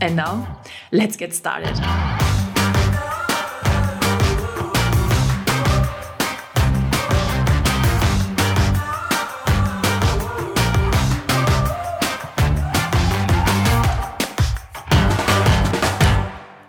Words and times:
And 0.00 0.14
now, 0.14 0.46
let's 0.92 1.16
get 1.16 1.34
started. 1.34 1.74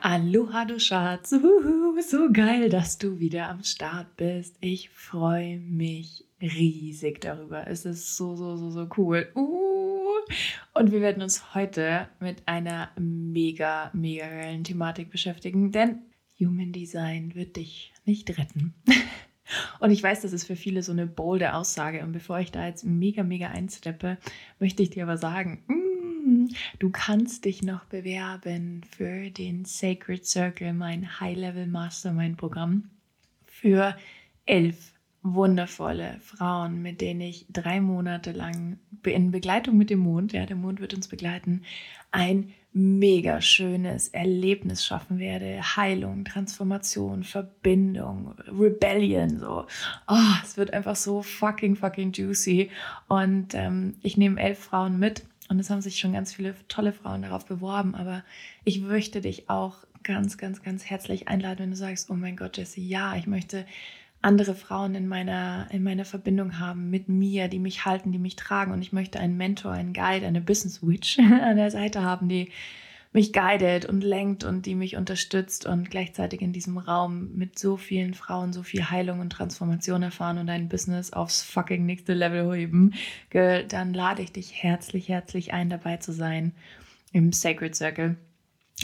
Aloha, 0.01 0.65
du 0.65 0.79
Schatz. 0.79 1.31
Uhuhu, 1.31 2.01
so 2.01 2.31
geil, 2.31 2.69
dass 2.69 2.97
du 2.97 3.19
wieder 3.19 3.47
am 3.47 3.63
Start 3.63 4.07
bist. 4.17 4.55
Ich 4.59 4.89
freue 4.89 5.59
mich 5.59 6.25
riesig 6.41 7.21
darüber. 7.21 7.67
Es 7.67 7.85
ist 7.85 8.15
so, 8.15 8.35
so, 8.35 8.55
so, 8.57 8.69
so 8.69 8.87
cool. 8.97 9.31
Uh. 9.35 9.59
Und 10.73 10.91
wir 10.91 11.01
werden 11.01 11.23
uns 11.23 11.55
heute 11.55 12.07
mit 12.19 12.47
einer 12.47 12.91
mega, 12.99 13.89
mega 13.93 14.27
geilen 14.27 14.63
Thematik 14.63 15.09
beschäftigen, 15.09 15.71
denn 15.71 15.99
Human 16.39 16.71
Design 16.71 17.35
wird 17.35 17.55
dich 17.55 17.93
nicht 18.05 18.37
retten. 18.37 18.73
Und 19.79 19.89
ich 19.89 20.03
weiß, 20.03 20.21
das 20.21 20.31
ist 20.31 20.45
für 20.45 20.55
viele 20.55 20.83
so 20.83 20.91
eine 20.91 21.07
bolde 21.07 21.55
Aussage. 21.55 22.03
Und 22.03 22.11
bevor 22.11 22.39
ich 22.39 22.51
da 22.51 22.67
jetzt 22.67 22.85
mega, 22.85 23.23
mega 23.23 23.47
einsteppe, 23.47 24.17
möchte 24.59 24.83
ich 24.83 24.91
dir 24.91 25.03
aber 25.03 25.17
sagen, 25.17 25.63
mm, 25.67 26.53
du 26.77 26.91
kannst 26.91 27.45
dich 27.45 27.63
noch 27.63 27.85
bewerben 27.85 28.83
für 28.95 29.31
den 29.31 29.65
Sacred 29.65 30.25
Circle, 30.25 30.73
mein 30.73 31.19
High-Level 31.19 31.65
Mastermind-Programm, 31.65 32.91
für 33.47 33.97
elf 34.45 34.93
wundervolle 35.21 36.17
Frauen, 36.21 36.81
mit 36.81 37.01
denen 37.01 37.21
ich 37.21 37.45
drei 37.49 37.81
Monate 37.81 38.31
lang 38.31 38.79
in 39.03 39.31
Begleitung 39.31 39.77
mit 39.77 39.89
dem 39.89 39.99
Mond, 39.99 40.33
ja, 40.33 40.45
der 40.45 40.55
Mond 40.55 40.79
wird 40.79 40.93
uns 40.93 41.07
begleiten, 41.07 41.63
ein 42.11 42.53
mega 42.71 43.41
schönes 43.41 44.09
Erlebnis 44.09 44.85
schaffen 44.85 45.17
werde. 45.17 45.59
Heilung, 45.75 46.23
Transformation, 46.23 47.23
Verbindung, 47.23 48.35
Rebellion, 48.47 49.39
so. 49.39 49.65
Oh, 50.07 50.35
es 50.43 50.55
wird 50.55 50.73
einfach 50.73 50.95
so 50.95 51.21
fucking, 51.23 51.75
fucking 51.75 52.11
juicy. 52.11 52.69
Und 53.07 53.55
ähm, 53.55 53.95
ich 54.03 54.17
nehme 54.17 54.39
elf 54.39 54.59
Frauen 54.59 54.99
mit 54.99 55.25
und 55.49 55.59
es 55.59 55.69
haben 55.69 55.81
sich 55.81 55.99
schon 55.99 56.13
ganz 56.13 56.33
viele 56.33 56.55
tolle 56.67 56.93
Frauen 56.93 57.23
darauf 57.23 57.45
beworben, 57.45 57.95
aber 57.95 58.23
ich 58.65 58.81
möchte 58.81 59.19
dich 59.19 59.49
auch 59.49 59.77
ganz, 60.03 60.37
ganz, 60.37 60.61
ganz 60.61 60.85
herzlich 60.85 61.27
einladen, 61.27 61.59
wenn 61.59 61.71
du 61.71 61.75
sagst, 61.75 62.09
oh 62.09 62.13
mein 62.13 62.37
Gott, 62.37 62.57
Jesse, 62.57 62.81
ja, 62.81 63.15
ich 63.15 63.25
möchte 63.25 63.65
andere 64.21 64.53
Frauen 64.53 64.95
in 64.95 65.07
meiner, 65.07 65.67
in 65.71 65.83
meiner 65.83 66.05
Verbindung 66.05 66.59
haben 66.59 66.89
mit 66.89 67.07
mir, 67.07 67.47
die 67.47 67.59
mich 67.59 67.85
halten, 67.85 68.11
die 68.11 68.19
mich 68.19 68.35
tragen. 68.35 68.71
Und 68.71 68.81
ich 68.81 68.91
möchte 68.91 69.19
einen 69.19 69.37
Mentor, 69.37 69.71
einen 69.71 69.93
Guide, 69.93 70.27
eine 70.27 70.41
Business 70.41 70.85
Witch 70.85 71.19
an 71.19 71.55
der 71.55 71.71
Seite 71.71 72.01
haben, 72.01 72.27
die 72.27 72.51
mich 73.11 73.33
guidet 73.33 73.85
und 73.85 74.03
lenkt 74.03 74.43
und 74.43 74.65
die 74.65 74.75
mich 74.75 74.95
unterstützt 74.95 75.65
und 75.65 75.89
gleichzeitig 75.89 76.41
in 76.41 76.53
diesem 76.53 76.77
Raum 76.77 77.35
mit 77.35 77.57
so 77.57 77.75
vielen 77.75 78.13
Frauen 78.13 78.53
so 78.53 78.61
viel 78.61 78.91
Heilung 78.91 79.19
und 79.19 79.31
Transformation 79.31 80.03
erfahren 80.03 80.37
und 80.37 80.49
ein 80.49 80.69
Business 80.69 81.11
aufs 81.11 81.41
fucking 81.41 81.85
nächste 81.85 82.13
Level 82.13 82.53
heben, 82.55 82.93
dann 83.31 83.93
lade 83.93 84.21
ich 84.21 84.31
dich 84.31 84.61
herzlich, 84.61 85.09
herzlich 85.09 85.53
ein, 85.53 85.71
dabei 85.71 85.97
zu 85.97 86.11
sein 86.13 86.53
im 87.11 87.31
Sacred 87.31 87.75
Circle. 87.75 88.15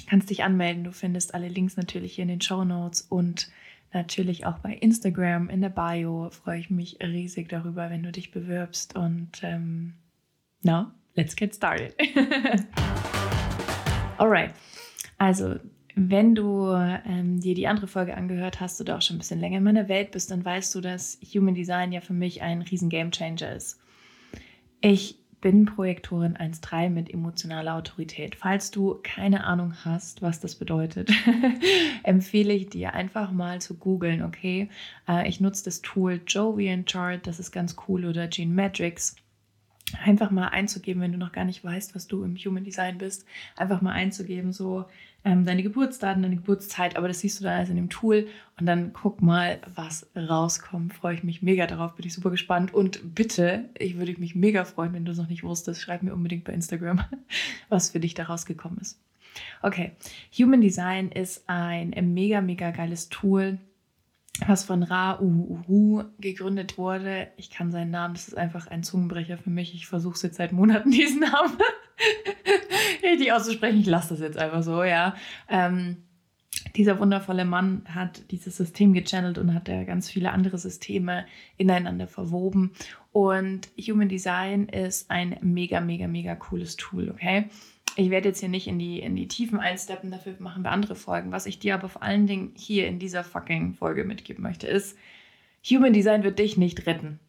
Kannst 0.09 0.31
dich 0.31 0.43
anmelden, 0.43 0.83
du 0.83 0.91
findest 0.91 1.35
alle 1.35 1.47
Links 1.47 1.77
natürlich 1.77 2.15
hier 2.15 2.23
in 2.23 2.29
den 2.29 2.41
Show 2.41 2.63
Notes 2.63 3.01
und 3.01 3.49
natürlich 3.93 4.45
auch 4.45 4.59
bei 4.59 4.73
Instagram 4.73 5.49
in 5.49 5.61
der 5.61 5.69
Bio. 5.69 6.29
Freue 6.29 6.59
ich 6.59 6.69
mich 6.69 6.97
riesig 7.01 7.49
darüber, 7.49 7.89
wenn 7.89 8.03
du 8.03 8.11
dich 8.11 8.31
bewirbst. 8.31 8.95
Und 8.95 9.41
ähm, 9.43 9.93
now, 10.61 10.87
let's 11.15 11.35
get 11.35 11.55
started. 11.55 11.95
Alright. 14.17 14.53
Also, 15.17 15.55
wenn 15.95 16.35
du 16.35 16.71
ähm, 16.73 17.39
dir 17.39 17.55
die 17.55 17.67
andere 17.67 17.87
Folge 17.87 18.15
angehört 18.15 18.59
hast 18.59 18.81
oder 18.81 18.97
auch 18.97 19.01
schon 19.01 19.15
ein 19.15 19.19
bisschen 19.19 19.39
länger 19.39 19.59
in 19.59 19.63
meiner 19.63 19.87
Welt 19.87 20.11
bist, 20.11 20.29
dann 20.29 20.43
weißt 20.43 20.75
du, 20.75 20.81
dass 20.81 21.17
Human 21.33 21.55
Design 21.55 21.93
ja 21.93 22.01
für 22.01 22.13
mich 22.13 22.41
ein 22.41 22.61
riesen 22.61 22.89
Game 22.89 23.11
Changer 23.11 23.55
ist. 23.55 23.79
Ich 24.81 25.17
bin 25.41 25.65
Projektorin 25.65 26.35
1.3 26.35 26.89
mit 26.89 27.13
emotionaler 27.13 27.75
Autorität. 27.75 28.35
Falls 28.35 28.71
du 28.71 28.99
keine 29.03 29.43
Ahnung 29.43 29.73
hast, 29.83 30.21
was 30.21 30.39
das 30.39 30.55
bedeutet, 30.55 31.11
empfehle 32.03 32.53
ich 32.53 32.69
dir 32.69 32.93
einfach 32.93 33.31
mal 33.31 33.61
zu 33.61 33.75
googeln, 33.75 34.23
okay? 34.23 34.69
Äh, 35.07 35.27
ich 35.27 35.39
nutze 35.39 35.65
das 35.65 35.81
Tool 35.81 36.21
Jovian 36.25 36.85
Chart, 36.85 37.25
das 37.25 37.39
ist 37.39 37.51
ganz 37.51 37.75
cool, 37.87 38.05
oder 38.05 38.27
Gene 38.27 38.53
Matrix 38.53 39.15
einfach 40.03 40.31
mal 40.31 40.47
einzugeben, 40.47 41.01
wenn 41.01 41.11
du 41.11 41.17
noch 41.17 41.31
gar 41.31 41.45
nicht 41.45 41.63
weißt, 41.63 41.95
was 41.95 42.07
du 42.07 42.23
im 42.23 42.35
Human 42.35 42.63
Design 42.63 42.97
bist, 42.97 43.25
einfach 43.55 43.81
mal 43.81 43.91
einzugeben, 43.91 44.51
so 44.51 44.85
ähm, 45.25 45.43
deine 45.43 45.63
Geburtsdaten, 45.63 46.21
deine 46.21 46.35
Geburtszeit, 46.35 46.95
aber 46.95 47.07
das 47.07 47.19
siehst 47.19 47.39
du 47.39 47.43
dann 47.43 47.57
alles 47.57 47.69
in 47.69 47.75
dem 47.75 47.89
Tool 47.89 48.27
und 48.59 48.67
dann 48.67 48.93
guck 48.93 49.21
mal, 49.21 49.59
was 49.73 50.07
rauskommt. 50.15 50.93
Freue 50.93 51.15
ich 51.15 51.23
mich 51.23 51.41
mega 51.41 51.65
darauf, 51.65 51.95
bin 51.95 52.05
ich 52.05 52.13
super 52.13 52.29
gespannt 52.29 52.73
und 52.73 53.15
bitte, 53.15 53.65
ich 53.77 53.97
würde 53.97 54.15
mich 54.19 54.35
mega 54.35 54.63
freuen, 54.63 54.93
wenn 54.93 55.03
du 55.03 55.11
es 55.11 55.17
noch 55.17 55.27
nicht 55.27 55.43
wusstest, 55.43 55.81
schreib 55.81 56.03
mir 56.03 56.13
unbedingt 56.13 56.45
bei 56.45 56.53
Instagram, 56.53 57.03
was 57.69 57.89
für 57.89 57.99
dich 57.99 58.13
da 58.13 58.23
rausgekommen 58.23 58.77
ist. 58.77 59.01
Okay, 59.61 59.91
Human 60.37 60.61
Design 60.61 61.09
ist 61.09 61.43
ein 61.47 61.91
mega, 62.13 62.39
mega 62.39 62.71
geiles 62.71 63.09
Tool, 63.09 63.57
was 64.47 64.65
von 64.65 64.83
Ra 64.83 65.19
Uhu 65.21 66.03
gegründet 66.19 66.77
wurde. 66.77 67.27
Ich 67.37 67.49
kann 67.49 67.71
seinen 67.71 67.91
Namen, 67.91 68.15
das 68.15 68.27
ist 68.27 68.37
einfach 68.37 68.67
ein 68.67 68.83
Zungenbrecher 68.83 69.37
für 69.37 69.49
mich. 69.49 69.73
Ich 69.73 69.87
versuche 69.87 70.15
es 70.15 70.21
jetzt 70.21 70.37
seit 70.37 70.51
Monaten, 70.51 70.91
diesen 70.91 71.21
Namen 71.21 71.57
richtig 73.03 73.31
auszusprechen. 73.31 73.79
Ich 73.79 73.85
lasse 73.85 74.09
das 74.09 74.19
jetzt 74.19 74.37
einfach 74.37 74.63
so, 74.63 74.83
ja. 74.83 75.15
Ähm, 75.49 75.97
dieser 76.75 76.99
wundervolle 76.99 77.45
Mann 77.45 77.83
hat 77.87 78.31
dieses 78.31 78.57
System 78.57 78.93
gechannelt 78.93 79.37
und 79.37 79.53
hat 79.53 79.69
ja 79.69 79.83
ganz 79.83 80.09
viele 80.09 80.31
andere 80.31 80.57
Systeme 80.57 81.25
ineinander 81.57 82.07
verwoben. 82.07 82.71
Und 83.11 83.69
Human 83.79 84.09
Design 84.09 84.67
ist 84.67 85.09
ein 85.09 85.37
mega, 85.41 85.79
mega, 85.79 86.07
mega 86.07 86.35
cooles 86.35 86.75
Tool, 86.75 87.09
okay? 87.09 87.49
Ich 87.97 88.09
werde 88.09 88.29
jetzt 88.29 88.41
hier 88.41 88.49
nicht 88.49 88.67
in 88.67 88.77
die, 88.77 88.99
in 88.99 89.15
die 89.15 89.27
Tiefen 89.27 89.59
einsteppen, 89.59 90.11
dafür 90.11 90.35
machen 90.39 90.63
wir 90.63 90.71
andere 90.71 90.95
Folgen. 90.95 91.31
Was 91.31 91.45
ich 91.45 91.59
dir 91.59 91.75
aber 91.75 91.87
vor 91.87 92.03
allen 92.03 92.27
Dingen 92.27 92.51
hier 92.55 92.87
in 92.87 92.99
dieser 92.99 93.23
fucking 93.23 93.73
Folge 93.73 94.03
mitgeben 94.03 94.43
möchte, 94.43 94.67
ist, 94.67 94.97
Human 95.69 95.93
Design 95.93 96.23
wird 96.23 96.37
dich 96.37 96.57
nicht 96.57 96.85
retten. 96.87 97.19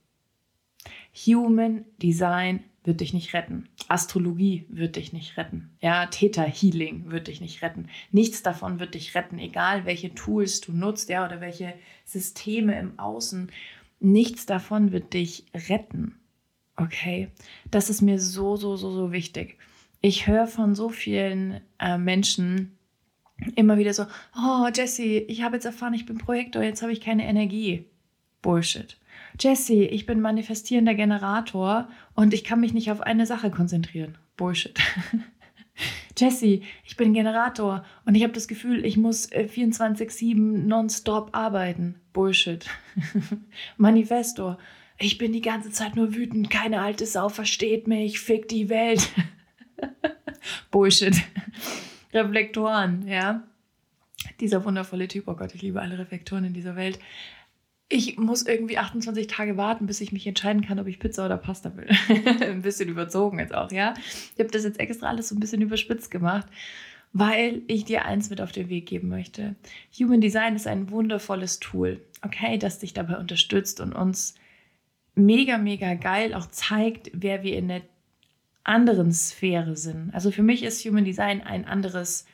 Human 1.14 1.84
Design 2.02 2.64
wird 2.82 3.00
dich 3.00 3.14
nicht 3.14 3.32
retten. 3.32 3.68
Astrologie 3.88 4.66
wird 4.68 4.96
dich 4.96 5.12
nicht 5.12 5.36
retten. 5.36 5.70
Ja, 5.80 6.06
Theta 6.06 6.42
Healing 6.42 7.10
wird 7.10 7.28
dich 7.28 7.40
nicht 7.40 7.62
retten. 7.62 7.88
Nichts 8.10 8.42
davon 8.42 8.80
wird 8.80 8.94
dich 8.94 9.14
retten, 9.14 9.38
egal 9.38 9.86
welche 9.86 10.14
Tools 10.14 10.60
du 10.60 10.72
nutzt, 10.72 11.08
ja, 11.08 11.24
oder 11.24 11.40
welche 11.40 11.74
Systeme 12.04 12.78
im 12.78 12.98
Außen. 12.98 13.50
Nichts 14.00 14.46
davon 14.46 14.92
wird 14.92 15.14
dich 15.14 15.46
retten. 15.68 16.16
Okay? 16.76 17.28
Das 17.70 17.88
ist 17.88 18.02
mir 18.02 18.18
so, 18.18 18.56
so, 18.56 18.76
so, 18.76 18.90
so 18.90 19.12
wichtig 19.12 19.56
ich 20.06 20.28
höre 20.28 20.46
von 20.46 20.76
so 20.76 20.88
vielen 20.88 21.60
äh, 21.80 21.98
Menschen 21.98 22.78
immer 23.56 23.76
wieder 23.76 23.92
so, 23.92 24.04
oh 24.36 24.68
Jesse, 24.72 25.02
ich 25.02 25.42
habe 25.42 25.56
jetzt 25.56 25.66
erfahren, 25.66 25.94
ich 25.94 26.06
bin 26.06 26.16
Projektor, 26.16 26.62
jetzt 26.62 26.80
habe 26.80 26.92
ich 26.92 27.00
keine 27.00 27.26
Energie. 27.26 27.86
Bullshit. 28.40 28.96
Jesse, 29.40 29.74
ich 29.74 30.06
bin 30.06 30.20
manifestierender 30.20 30.94
Generator 30.94 31.88
und 32.14 32.32
ich 32.34 32.44
kann 32.44 32.60
mich 32.60 32.72
nicht 32.72 32.92
auf 32.92 33.00
eine 33.00 33.26
Sache 33.26 33.50
konzentrieren. 33.50 34.16
Bullshit. 34.36 34.78
Jesse, 36.16 36.60
ich 36.84 36.96
bin 36.96 37.12
Generator 37.12 37.84
und 38.04 38.14
ich 38.14 38.22
habe 38.22 38.32
das 38.32 38.46
Gefühl, 38.46 38.84
ich 38.84 38.96
muss 38.96 39.30
24-7 39.32 40.30
äh, 40.30 40.34
nonstop 40.36 41.30
arbeiten. 41.32 41.96
Bullshit. 42.12 42.64
Manifestor, 43.76 44.56
ich 45.00 45.18
bin 45.18 45.32
die 45.32 45.42
ganze 45.42 45.72
Zeit 45.72 45.96
nur 45.96 46.14
wütend, 46.14 46.48
keine 46.48 46.80
alte 46.80 47.06
Sau 47.06 47.28
versteht 47.28 47.88
mich, 47.88 48.20
fick 48.20 48.46
die 48.46 48.68
Welt. 48.68 49.10
Bullshit. 50.70 51.16
Reflektoren, 52.12 53.06
ja. 53.06 53.42
Dieser 54.40 54.64
wundervolle 54.64 55.08
Typ, 55.08 55.28
oh 55.28 55.34
Gott, 55.34 55.54
ich 55.54 55.62
liebe 55.62 55.80
alle 55.80 55.98
Reflektoren 55.98 56.44
in 56.44 56.54
dieser 56.54 56.76
Welt. 56.76 56.98
Ich 57.88 58.18
muss 58.18 58.42
irgendwie 58.42 58.78
28 58.78 59.28
Tage 59.28 59.56
warten, 59.56 59.86
bis 59.86 60.00
ich 60.00 60.10
mich 60.10 60.26
entscheiden 60.26 60.66
kann, 60.66 60.80
ob 60.80 60.88
ich 60.88 60.98
Pizza 60.98 61.26
oder 61.26 61.36
Pasta 61.36 61.76
will. 61.76 61.88
ein 62.40 62.62
bisschen 62.62 62.88
überzogen 62.88 63.38
jetzt 63.38 63.54
auch, 63.54 63.70
ja. 63.70 63.94
Ich 64.34 64.40
habe 64.40 64.50
das 64.50 64.64
jetzt 64.64 64.80
extra 64.80 65.08
alles 65.08 65.28
so 65.28 65.36
ein 65.36 65.40
bisschen 65.40 65.62
überspitzt 65.62 66.10
gemacht, 66.10 66.46
weil 67.12 67.62
ich 67.68 67.84
dir 67.84 68.04
eins 68.04 68.28
mit 68.30 68.40
auf 68.40 68.50
den 68.50 68.68
Weg 68.68 68.86
geben 68.86 69.08
möchte. 69.08 69.54
Human 69.98 70.20
Design 70.20 70.56
ist 70.56 70.66
ein 70.66 70.90
wundervolles 70.90 71.60
Tool, 71.60 72.00
okay, 72.22 72.58
das 72.58 72.80
dich 72.80 72.92
dabei 72.92 73.18
unterstützt 73.18 73.80
und 73.80 73.92
uns 73.92 74.34
mega, 75.14 75.56
mega 75.58 75.94
geil 75.94 76.34
auch 76.34 76.46
zeigt, 76.46 77.10
wer 77.12 77.42
wir 77.42 77.56
in 77.56 77.68
der 77.68 77.82
anderen 78.66 79.12
Sphäre 79.12 79.76
sind. 79.76 80.12
Also 80.12 80.30
für 80.30 80.42
mich 80.42 80.62
ist 80.62 80.84
Human 80.84 81.04
Design 81.04 81.42
ein 81.42 81.64
anderes, 81.64 82.26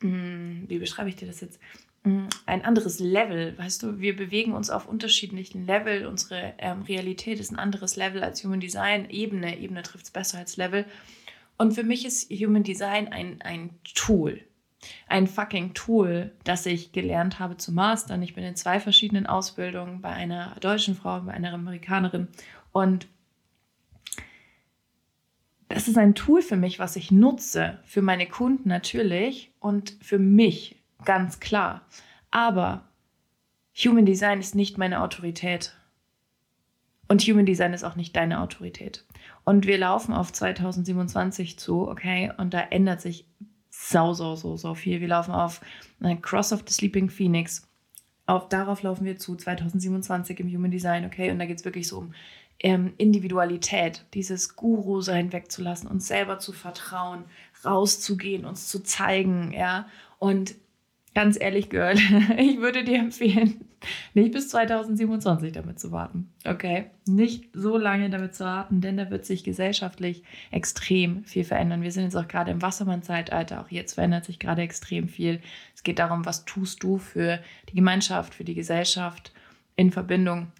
hm, 0.00 0.64
wie 0.68 0.78
beschreibe 0.78 1.08
ich 1.08 1.16
dir 1.16 1.26
das 1.26 1.40
jetzt? 1.40 1.60
Hm, 2.04 2.28
ein 2.46 2.64
anderes 2.64 2.98
Level, 2.98 3.56
weißt 3.58 3.82
du, 3.82 3.98
wir 3.98 4.16
bewegen 4.16 4.52
uns 4.52 4.70
auf 4.70 4.88
unterschiedlichen 4.88 5.66
Level. 5.66 6.06
Unsere 6.06 6.54
ähm, 6.58 6.82
Realität 6.82 7.40
ist 7.40 7.50
ein 7.50 7.58
anderes 7.58 7.96
Level 7.96 8.22
als 8.22 8.42
Human 8.42 8.60
Design. 8.60 9.10
Ebene, 9.10 9.58
Ebene 9.58 9.82
trifft 9.82 10.06
es 10.06 10.10
besser 10.10 10.38
als 10.38 10.56
Level. 10.56 10.86
Und 11.58 11.72
für 11.72 11.84
mich 11.84 12.06
ist 12.06 12.30
Human 12.30 12.62
Design 12.62 13.08
ein, 13.08 13.42
ein 13.42 13.70
Tool. 13.94 14.40
Ein 15.08 15.26
fucking 15.26 15.74
Tool, 15.74 16.32
das 16.44 16.64
ich 16.66 16.92
gelernt 16.92 17.38
habe 17.38 17.56
zu 17.56 17.72
mastern. 17.72 18.22
Ich 18.22 18.34
bin 18.34 18.44
in 18.44 18.56
zwei 18.56 18.78
verschiedenen 18.78 19.26
Ausbildungen 19.26 20.00
bei 20.00 20.10
einer 20.10 20.54
deutschen 20.60 20.94
Frau, 20.94 21.20
bei 21.20 21.32
einer 21.32 21.52
Amerikanerin. 21.52 22.28
Und 22.72 23.08
das 25.68 25.88
ist 25.88 25.98
ein 25.98 26.14
Tool 26.14 26.42
für 26.42 26.56
mich, 26.56 26.78
was 26.78 26.96
ich 26.96 27.10
nutze, 27.10 27.78
für 27.84 28.02
meine 28.02 28.26
Kunden 28.26 28.68
natürlich 28.68 29.52
und 29.58 29.96
für 30.00 30.18
mich 30.18 30.82
ganz 31.04 31.40
klar. 31.40 31.86
Aber 32.30 32.88
Human 33.84 34.06
Design 34.06 34.40
ist 34.40 34.54
nicht 34.54 34.78
meine 34.78 35.02
Autorität. 35.02 35.76
Und 37.08 37.22
Human 37.22 37.46
Design 37.46 37.72
ist 37.72 37.84
auch 37.84 37.96
nicht 37.96 38.16
deine 38.16 38.40
Autorität. 38.40 39.04
Und 39.44 39.66
wir 39.66 39.78
laufen 39.78 40.12
auf 40.12 40.32
2027 40.32 41.58
zu, 41.58 41.88
okay? 41.88 42.32
Und 42.36 42.52
da 42.52 42.60
ändert 42.60 43.00
sich 43.00 43.26
sau, 43.70 44.12
sau, 44.12 44.34
so, 44.34 44.56
so 44.56 44.74
viel. 44.74 45.00
Wir 45.00 45.08
laufen 45.08 45.32
auf 45.32 45.60
Cross 46.22 46.52
of 46.52 46.64
the 46.66 46.72
Sleeping 46.72 47.10
Phoenix. 47.10 47.68
Auf, 48.26 48.48
darauf 48.48 48.82
laufen 48.82 49.04
wir 49.04 49.18
zu 49.18 49.36
2027 49.36 50.40
im 50.40 50.52
Human 50.52 50.70
Design, 50.70 51.04
okay? 51.04 51.30
Und 51.30 51.38
da 51.38 51.46
geht 51.46 51.58
es 51.58 51.64
wirklich 51.64 51.86
so 51.86 51.98
um 51.98 52.14
ähm, 52.60 52.94
Individualität, 52.98 54.04
dieses 54.14 54.56
Guru-Sein 54.56 55.32
wegzulassen, 55.32 55.88
uns 55.88 56.06
selber 56.06 56.38
zu 56.38 56.52
vertrauen, 56.52 57.24
rauszugehen, 57.64 58.44
uns 58.44 58.68
zu 58.68 58.82
zeigen, 58.82 59.52
ja. 59.52 59.88
Und 60.18 60.54
ganz 61.16 61.40
ehrlich, 61.40 61.70
Girl, 61.70 61.96
ich 62.38 62.58
würde 62.58 62.84
dir 62.84 62.98
empfehlen, 62.98 63.64
nicht 64.12 64.32
bis 64.32 64.50
2027 64.50 65.50
damit 65.52 65.78
zu 65.78 65.90
warten. 65.90 66.30
Okay? 66.44 66.90
Nicht 67.06 67.48
so 67.54 67.78
lange 67.78 68.10
damit 68.10 68.34
zu 68.34 68.44
warten, 68.44 68.82
denn 68.82 68.98
da 68.98 69.10
wird 69.10 69.24
sich 69.24 69.42
gesellschaftlich 69.42 70.22
extrem 70.50 71.24
viel 71.24 71.44
verändern. 71.44 71.80
Wir 71.80 71.90
sind 71.90 72.04
jetzt 72.04 72.16
auch 72.16 72.28
gerade 72.28 72.50
im 72.50 72.60
Wassermann-Zeitalter. 72.60 73.62
Auch 73.62 73.70
jetzt 73.70 73.94
verändert 73.94 74.26
sich 74.26 74.38
gerade 74.38 74.60
extrem 74.60 75.08
viel. 75.08 75.40
Es 75.74 75.82
geht 75.82 75.98
darum, 75.98 76.26
was 76.26 76.44
tust 76.44 76.82
du 76.82 76.98
für 76.98 77.40
die 77.70 77.76
Gemeinschaft, 77.76 78.34
für 78.34 78.44
die 78.44 78.54
Gesellschaft 78.54 79.32
in 79.74 79.90
Verbindung 79.90 80.52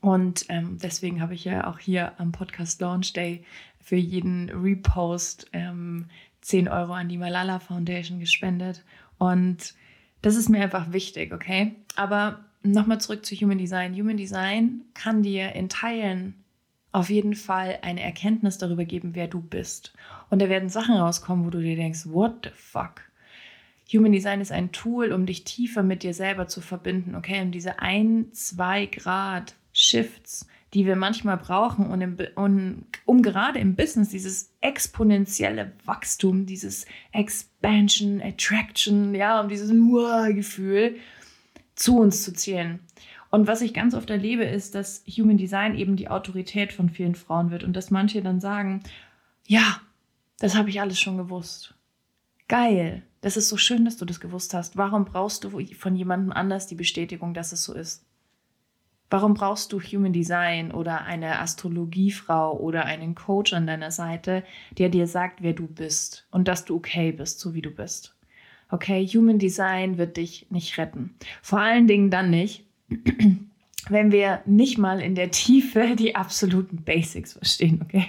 und 0.00 0.46
ähm, 0.48 0.78
deswegen 0.82 1.20
habe 1.20 1.34
ich 1.34 1.44
ja 1.44 1.66
auch 1.66 1.78
hier 1.78 2.18
am 2.18 2.32
Podcast 2.32 2.80
Launch 2.80 3.12
Day 3.12 3.44
für 3.80 3.96
jeden 3.96 4.50
Repost 4.50 5.48
ähm, 5.52 6.06
10 6.40 6.68
Euro 6.68 6.92
an 6.94 7.08
die 7.08 7.18
Malala 7.18 7.58
Foundation 7.58 8.18
gespendet. 8.18 8.84
Und 9.18 9.74
das 10.22 10.36
ist 10.36 10.48
mir 10.48 10.62
einfach 10.62 10.92
wichtig, 10.92 11.32
okay? 11.32 11.74
Aber 11.96 12.44
nochmal 12.62 13.00
zurück 13.00 13.24
zu 13.26 13.34
Human 13.34 13.58
Design. 13.58 13.94
Human 13.94 14.16
Design 14.16 14.82
kann 14.94 15.22
dir 15.22 15.52
in 15.52 15.68
Teilen 15.68 16.34
auf 16.92 17.10
jeden 17.10 17.34
Fall 17.34 17.78
eine 17.82 18.02
Erkenntnis 18.02 18.56
darüber 18.56 18.84
geben, 18.84 19.14
wer 19.14 19.26
du 19.26 19.40
bist. 19.40 19.94
Und 20.30 20.40
da 20.40 20.48
werden 20.48 20.68
Sachen 20.68 20.96
rauskommen, 20.96 21.44
wo 21.44 21.50
du 21.50 21.60
dir 21.60 21.76
denkst, 21.76 22.06
what 22.06 22.44
the 22.44 22.50
fuck? 22.54 23.02
Human 23.92 24.12
Design 24.12 24.40
ist 24.40 24.52
ein 24.52 24.72
Tool, 24.72 25.12
um 25.12 25.26
dich 25.26 25.44
tiefer 25.44 25.82
mit 25.82 26.02
dir 26.02 26.14
selber 26.14 26.46
zu 26.46 26.60
verbinden, 26.60 27.14
okay? 27.14 27.42
Um 27.42 27.50
diese 27.50 27.80
ein, 27.80 28.32
zwei 28.32 28.86
Grad 28.86 29.56
Shifts, 29.84 30.46
die 30.72 30.86
wir 30.86 30.96
manchmal 30.96 31.36
brauchen, 31.36 31.90
um, 31.90 32.00
im, 32.00 32.16
um, 32.34 32.86
um 33.04 33.22
gerade 33.22 33.60
im 33.60 33.76
Business 33.76 34.08
dieses 34.08 34.50
exponentielle 34.60 35.72
Wachstum, 35.84 36.46
dieses 36.46 36.86
Expansion, 37.12 38.20
Attraction, 38.20 39.14
ja, 39.14 39.40
um 39.40 39.48
dieses 39.48 39.70
Gefühl 39.70 40.96
zu 41.76 41.98
uns 41.98 42.22
zu 42.22 42.32
zählen. 42.32 42.80
Und 43.30 43.46
was 43.46 43.62
ich 43.62 43.74
ganz 43.74 43.94
oft 43.94 44.10
erlebe, 44.10 44.44
ist, 44.44 44.74
dass 44.74 45.04
Human 45.08 45.36
Design 45.36 45.74
eben 45.76 45.96
die 45.96 46.08
Autorität 46.08 46.72
von 46.72 46.88
vielen 46.88 47.14
Frauen 47.14 47.50
wird 47.50 47.64
und 47.64 47.74
dass 47.74 47.90
manche 47.90 48.22
dann 48.22 48.40
sagen, 48.40 48.82
ja, 49.46 49.80
das 50.38 50.56
habe 50.56 50.70
ich 50.70 50.80
alles 50.80 51.00
schon 51.00 51.16
gewusst. 51.16 51.74
Geil, 52.48 53.02
das 53.22 53.36
ist 53.36 53.48
so 53.48 53.56
schön, 53.56 53.84
dass 53.84 53.96
du 53.96 54.04
das 54.04 54.20
gewusst 54.20 54.54
hast. 54.54 54.76
Warum 54.76 55.04
brauchst 55.04 55.44
du 55.44 55.50
von 55.74 55.96
jemandem 55.96 56.32
anders 56.32 56.66
die 56.66 56.74
Bestätigung, 56.74 57.34
dass 57.34 57.52
es 57.52 57.64
so 57.64 57.72
ist? 57.74 58.04
Warum 59.10 59.34
brauchst 59.34 59.72
du 59.72 59.80
Human 59.80 60.12
Design 60.12 60.72
oder 60.72 61.04
eine 61.04 61.38
Astrologiefrau 61.38 62.58
oder 62.58 62.84
einen 62.84 63.14
Coach 63.14 63.52
an 63.52 63.66
deiner 63.66 63.90
Seite, 63.90 64.42
der 64.78 64.88
dir 64.88 65.06
sagt, 65.06 65.42
wer 65.42 65.52
du 65.52 65.66
bist 65.66 66.26
und 66.30 66.48
dass 66.48 66.64
du 66.64 66.76
okay 66.76 67.12
bist, 67.12 67.38
so 67.40 67.54
wie 67.54 67.62
du 67.62 67.70
bist? 67.70 68.14
Okay, 68.70 69.06
Human 69.06 69.38
Design 69.38 69.98
wird 69.98 70.16
dich 70.16 70.46
nicht 70.50 70.78
retten. 70.78 71.14
Vor 71.42 71.60
allen 71.60 71.86
Dingen 71.86 72.10
dann 72.10 72.30
nicht, 72.30 72.64
wenn 73.88 74.10
wir 74.10 74.42
nicht 74.46 74.78
mal 74.78 75.00
in 75.00 75.14
der 75.14 75.30
Tiefe 75.30 75.94
die 75.96 76.16
absoluten 76.16 76.82
Basics 76.82 77.34
verstehen, 77.34 77.80
okay? 77.84 78.06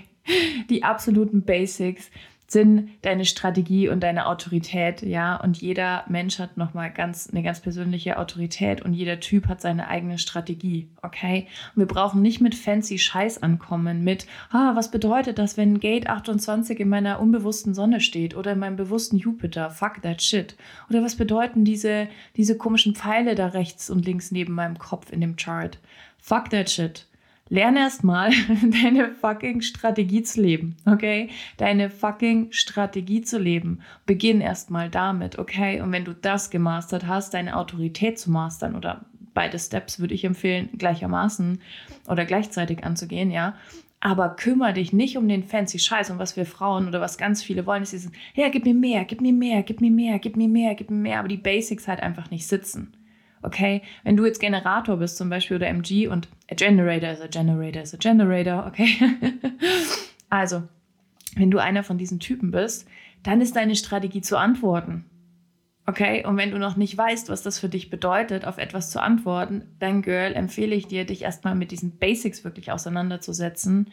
Die 0.69 0.83
absoluten 0.83 1.43
Basics 1.43 2.09
Sinn, 2.55 2.91
deine 3.01 3.25
Strategie 3.25 3.89
und 3.89 3.99
deine 3.99 4.27
Autorität, 4.27 5.01
ja. 5.01 5.35
Und 5.35 5.61
jeder 5.61 6.05
Mensch 6.07 6.39
hat 6.39 6.55
nochmal 6.55 6.89
ganz, 6.89 7.29
eine 7.29 7.43
ganz 7.43 7.59
persönliche 7.59 8.17
Autorität 8.17 8.81
und 8.81 8.93
jeder 8.93 9.19
Typ 9.19 9.49
hat 9.49 9.59
seine 9.59 9.89
eigene 9.89 10.17
Strategie, 10.17 10.87
okay? 11.01 11.47
Und 11.75 11.81
wir 11.81 11.85
brauchen 11.85 12.21
nicht 12.21 12.39
mit 12.39 12.55
fancy 12.55 12.97
Scheiß 12.97 13.43
ankommen, 13.43 14.05
mit, 14.05 14.25
ah, 14.51 14.73
was 14.73 14.89
bedeutet 14.89 15.37
das, 15.37 15.57
wenn 15.57 15.81
Gate 15.81 16.07
28 16.07 16.79
in 16.79 16.87
meiner 16.87 17.19
unbewussten 17.19 17.73
Sonne 17.73 17.99
steht 17.99 18.37
oder 18.37 18.53
in 18.53 18.59
meinem 18.59 18.77
bewussten 18.77 19.17
Jupiter? 19.17 19.69
Fuck 19.69 20.01
that 20.03 20.21
shit. 20.21 20.55
Oder 20.89 21.03
was 21.03 21.17
bedeuten 21.17 21.65
diese, 21.65 22.07
diese 22.37 22.57
komischen 22.57 22.95
Pfeile 22.95 23.35
da 23.35 23.47
rechts 23.47 23.89
und 23.89 24.05
links 24.05 24.31
neben 24.31 24.53
meinem 24.53 24.77
Kopf 24.77 25.11
in 25.11 25.19
dem 25.19 25.35
Chart? 25.35 25.77
Fuck 26.19 26.51
that 26.51 26.69
shit. 26.69 27.05
Lerne 27.47 27.81
erstmal 27.81 28.31
deine 28.83 29.11
fucking 29.11 29.61
Strategie 29.61 30.23
zu 30.23 30.41
leben, 30.41 30.75
okay? 30.85 31.29
Deine 31.57 31.91
fucking 31.91 32.51
Strategie 32.51 33.21
zu 33.21 33.37
leben. 33.37 33.81
Beginn 34.07 34.41
erstmal 34.41 34.89
damit, 34.89 35.37
okay? 35.37 35.79
Und 35.81 35.91
wenn 35.91 36.05
du 36.05 36.13
das 36.13 36.49
gemastert 36.49 37.05
hast, 37.05 37.35
deine 37.35 37.55
Autorität 37.55 38.17
zu 38.17 38.31
mastern 38.31 38.75
oder 38.75 39.05
beide 39.35 39.59
Steps 39.59 39.99
würde 39.99 40.15
ich 40.15 40.23
empfehlen, 40.23 40.69
gleichermaßen 40.75 41.61
oder 42.07 42.25
gleichzeitig 42.25 42.83
anzugehen, 42.83 43.29
ja? 43.29 43.55
Aber 43.99 44.29
kümmere 44.29 44.73
dich 44.73 44.91
nicht 44.91 45.15
um 45.15 45.27
den 45.27 45.43
fancy 45.43 45.77
Scheiß 45.77 46.09
und 46.09 46.19
was 46.19 46.35
wir 46.37 46.45
Frauen 46.47 46.87
oder 46.87 46.99
was 46.99 47.17
ganz 47.17 47.43
viele 47.43 47.67
wollen, 47.67 47.83
ist 47.83 47.93
dieses, 47.93 48.11
ja, 48.33 48.49
gib 48.49 48.65
mir 48.65 48.73
mehr, 48.73 49.05
gib 49.05 49.21
mir 49.21 49.33
mehr, 49.33 49.61
gib 49.61 49.81
mir 49.81 49.91
mehr, 49.91 50.17
gib 50.17 50.35
mir 50.35 50.47
mehr, 50.47 50.73
gib 50.73 50.89
mir 50.89 50.97
mehr, 50.97 51.19
aber 51.19 51.27
die 51.27 51.37
Basics 51.37 51.87
halt 51.87 52.01
einfach 52.01 52.31
nicht 52.31 52.47
sitzen. 52.47 52.95
Okay, 53.45 53.83
wenn 54.03 54.17
du 54.17 54.25
jetzt 54.25 54.39
Generator 54.39 54.97
bist 54.97 55.17
zum 55.17 55.29
Beispiel 55.29 55.57
oder 55.57 55.67
MG 55.67 56.07
und 56.07 56.27
a 56.49 56.55
Generator 56.55 57.11
is 57.11 57.21
a 57.21 57.27
Generator 57.27 57.81
is 57.83 57.93
a 57.93 57.97
Generator, 57.97 58.65
okay? 58.65 58.97
also, 60.29 60.63
wenn 61.35 61.51
du 61.51 61.59
einer 61.59 61.83
von 61.83 61.97
diesen 61.99 62.19
Typen 62.19 62.49
bist, 62.49 62.87
dann 63.21 63.41
ist 63.41 63.55
deine 63.55 63.75
Strategie 63.75 64.21
zu 64.21 64.37
antworten. 64.37 65.05
Okay, 65.87 66.25
und 66.25 66.37
wenn 66.37 66.49
du 66.49 66.57
noch 66.57 66.77
nicht 66.77 66.97
weißt, 66.97 67.29
was 67.29 67.43
das 67.43 67.59
für 67.59 67.69
dich 67.69 67.91
bedeutet, 67.91 68.45
auf 68.45 68.57
etwas 68.57 68.89
zu 68.89 68.99
antworten, 68.99 69.63
dann, 69.77 70.01
Girl, 70.01 70.33
empfehle 70.33 70.75
ich 70.75 70.87
dir, 70.87 71.05
dich 71.05 71.21
erstmal 71.21 71.53
mit 71.53 71.69
diesen 71.69 71.97
Basics 71.97 72.43
wirklich 72.43 72.71
auseinanderzusetzen, 72.71 73.91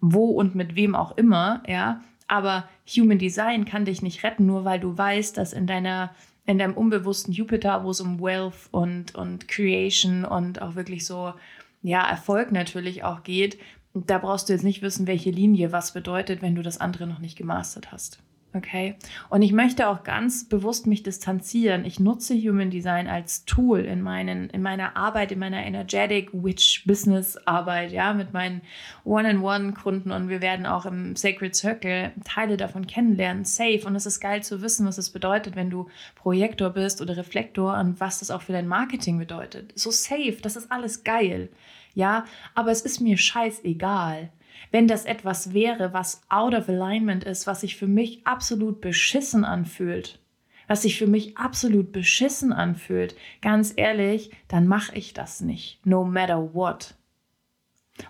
wo 0.00 0.26
und 0.26 0.54
mit 0.54 0.76
wem 0.76 0.94
auch 0.94 1.16
immer, 1.16 1.62
ja. 1.66 2.00
Aber 2.28 2.68
Human 2.86 3.18
Design 3.18 3.64
kann 3.64 3.84
dich 3.84 4.02
nicht 4.02 4.22
retten, 4.22 4.46
nur 4.46 4.64
weil 4.64 4.78
du 4.78 4.96
weißt, 4.96 5.36
dass 5.36 5.52
in 5.52 5.66
deiner 5.66 6.14
in 6.46 6.58
deinem 6.58 6.74
unbewussten 6.74 7.32
Jupiter, 7.32 7.84
wo 7.84 7.90
es 7.90 8.00
um 8.00 8.20
Wealth 8.20 8.68
und, 8.70 9.14
und 9.14 9.48
Creation 9.48 10.24
und 10.24 10.60
auch 10.60 10.74
wirklich 10.74 11.06
so, 11.06 11.34
ja, 11.82 12.08
Erfolg 12.08 12.52
natürlich 12.52 13.04
auch 13.04 13.22
geht, 13.22 13.58
da 13.94 14.18
brauchst 14.18 14.48
du 14.48 14.52
jetzt 14.52 14.64
nicht 14.64 14.82
wissen, 14.82 15.06
welche 15.06 15.30
Linie 15.30 15.72
was 15.72 15.92
bedeutet, 15.92 16.42
wenn 16.42 16.54
du 16.54 16.62
das 16.62 16.78
andere 16.78 17.06
noch 17.06 17.18
nicht 17.18 17.36
gemastert 17.36 17.92
hast. 17.92 18.22
Okay. 18.54 18.96
Und 19.30 19.40
ich 19.40 19.52
möchte 19.52 19.88
auch 19.88 20.02
ganz 20.02 20.46
bewusst 20.46 20.86
mich 20.86 21.02
distanzieren. 21.02 21.86
Ich 21.86 21.98
nutze 21.98 22.34
Human 22.34 22.68
Design 22.68 23.08
als 23.08 23.46
Tool 23.46 23.80
in, 23.80 24.02
meinen, 24.02 24.50
in 24.50 24.60
meiner 24.60 24.94
Arbeit, 24.94 25.32
in 25.32 25.38
meiner 25.38 25.64
Energetic 25.64 26.28
Witch 26.34 26.84
Business 26.86 27.38
Arbeit, 27.46 27.92
ja, 27.92 28.12
mit 28.12 28.34
meinen 28.34 28.60
One-on-One-Kunden 29.04 30.10
und 30.10 30.28
wir 30.28 30.42
werden 30.42 30.66
auch 30.66 30.84
im 30.84 31.16
Sacred 31.16 31.56
Circle 31.56 32.12
Teile 32.24 32.58
davon 32.58 32.86
kennenlernen, 32.86 33.46
safe. 33.46 33.86
Und 33.86 33.96
es 33.96 34.04
ist 34.04 34.20
geil 34.20 34.42
zu 34.42 34.60
wissen, 34.60 34.86
was 34.86 34.98
es 34.98 35.08
bedeutet, 35.08 35.56
wenn 35.56 35.70
du 35.70 35.88
Projektor 36.14 36.68
bist 36.68 37.00
oder 37.00 37.16
Reflektor 37.16 37.78
und 37.78 38.00
was 38.00 38.18
das 38.18 38.30
auch 38.30 38.42
für 38.42 38.52
dein 38.52 38.68
Marketing 38.68 39.18
bedeutet. 39.18 39.72
So 39.76 39.90
safe, 39.90 40.36
das 40.42 40.56
ist 40.56 40.70
alles 40.70 41.04
geil. 41.04 41.48
Ja, 41.94 42.26
aber 42.54 42.70
es 42.70 42.82
ist 42.82 43.00
mir 43.00 43.16
scheißegal 43.16 44.30
wenn 44.70 44.88
das 44.88 45.04
etwas 45.04 45.52
wäre, 45.52 45.92
was 45.92 46.22
out 46.28 46.54
of 46.54 46.68
alignment 46.68 47.24
ist, 47.24 47.46
was 47.46 47.60
sich 47.60 47.76
für 47.76 47.86
mich 47.86 48.26
absolut 48.26 48.80
beschissen 48.80 49.44
anfühlt, 49.44 50.18
was 50.66 50.82
sich 50.82 50.98
für 50.98 51.06
mich 51.06 51.36
absolut 51.36 51.92
beschissen 51.92 52.52
anfühlt, 52.52 53.14
ganz 53.40 53.72
ehrlich, 53.76 54.30
dann 54.48 54.66
mache 54.66 54.96
ich 54.96 55.14
das 55.14 55.40
nicht. 55.40 55.84
No 55.84 56.04
matter 56.04 56.54
what. 56.54 56.94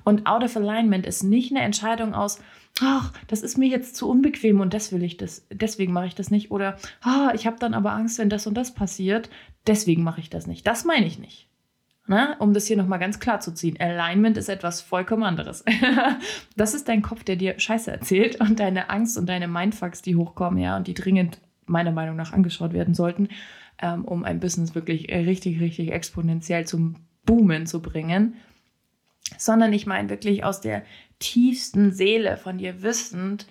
Und 0.04 0.26
out 0.26 0.44
of 0.44 0.56
alignment 0.56 1.06
ist 1.06 1.25
nicht 1.25 1.50
eine 1.50 1.62
Entscheidung 1.62 2.14
aus, 2.14 2.40
ach, 2.80 3.12
das 3.26 3.42
ist 3.42 3.58
mir 3.58 3.68
jetzt 3.68 3.96
zu 3.96 4.08
unbequem 4.08 4.61
und 4.61 4.75
das 4.75 4.92
will 4.92 5.02
ich 5.02 5.16
das, 5.16 5.46
deswegen 5.50 5.92
mache 5.92 6.06
ich 6.06 6.14
das 6.14 6.30
nicht. 6.30 6.50
Oder 6.50 6.76
ah, 7.02 7.32
ich 7.34 7.46
habe 7.46 7.58
dann 7.58 7.75
aber 7.75 7.92
Angst, 7.92 8.18
wenn 8.18 8.30
das 8.30 8.46
und 8.46 8.54
das 8.54 8.75
passiert, 8.75 9.28
deswegen 9.66 10.02
mache 10.02 10.20
ich 10.20 10.30
das 10.30 10.46
nicht. 10.46 10.66
Das 10.66 10.84
meine 10.84 11.06
ich 11.06 11.18
nicht. 11.18 11.49
Na, 12.06 12.37
um 12.38 12.52
das 12.52 12.66
hier 12.66 12.76
nochmal 12.76 12.99
ganz 12.99 13.21
klar 13.21 13.40
zu 13.40 13.54
ziehen. 13.54 13.76
Alignment 13.78 14.37
ist 14.37 14.49
etwas 14.49 14.80
vollkommen 14.80 15.23
anderes. 15.23 15.64
das 16.56 16.75
ist 16.75 16.88
dein 16.88 17.00
Kopf, 17.00 17.23
der 17.23 17.37
dir 17.37 17.59
Scheiße 17.59 17.90
erzählt 17.90 18.40
und 18.40 18.59
deine 18.59 18.90
Angst 18.90 19.16
und 19.16 19.28
deine 19.28 19.47
Mindfucks, 19.47 20.02
die 20.02 20.16
hochkommen, 20.16 20.59
ja, 20.59 20.76
und 20.76 20.88
die 20.88 20.94
dringend 20.94 21.40
meiner 21.66 21.92
Meinung 21.92 22.16
nach 22.16 22.32
angeschaut 22.32 22.73
werden 22.73 22.94
sollten, 22.94 23.28
ähm, 23.80 24.04
um 24.04 24.25
ein 24.25 24.40
Business 24.40 24.75
wirklich 24.75 25.09
richtig, 25.11 25.61
richtig 25.61 25.92
exponentiell 25.92 26.66
zum 26.66 26.97
Boomen 27.25 27.66
zu 27.66 27.80
bringen. 27.80 28.35
Sondern 29.38 29.73
ich 29.73 29.87
meine 29.87 30.11
wirklich 30.11 30.42
aus 30.42 30.61
der 30.61 30.82
tiefsten 31.21 31.92
Seele 31.92 32.37
von 32.37 32.59
dir 32.59 32.82
wissend, 32.82 33.47